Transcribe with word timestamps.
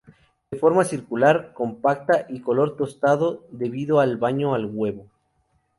De 0.49 0.57
forma 0.57 0.83
circular, 0.83 1.53
compacta 1.53 2.25
y 2.27 2.41
color 2.41 2.75
tostado 2.75 3.43
debido 3.51 3.99
al 3.99 4.17
baño 4.17 4.55
al 4.55 4.65
huevo. 4.65 5.05